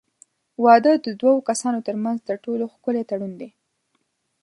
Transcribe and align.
واده 0.63 0.93
د 1.05 1.07
دوو 1.21 1.45
کسانو 1.49 1.79
ترمنځ 1.87 2.17
تر 2.27 2.35
ټولو 2.45 2.63
ښکلی 2.73 3.03
تړون 3.09 3.33
دی. 3.41 3.49